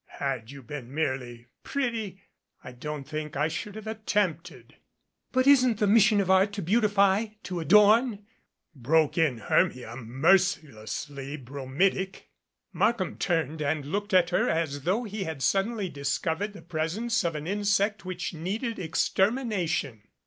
[0.17, 2.23] "Had you been merely pretty
[2.63, 4.77] I don't think I should have attempted"
[5.31, 8.25] "But isn't the mission of Art to beautify to adorn?"
[8.75, 12.31] broke in Hermia, mercilessly bromidic.
[12.73, 17.35] Markham turned and looked at her as though he had suddenly discovered the presence of
[17.35, 20.07] an insect which needed extermination.